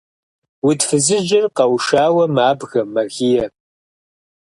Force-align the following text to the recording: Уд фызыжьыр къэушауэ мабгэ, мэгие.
Уд 0.67 0.79
фызыжьыр 0.87 1.45
къэушауэ 1.55 2.25
мабгэ, 2.35 2.81
мэгие. 2.93 3.45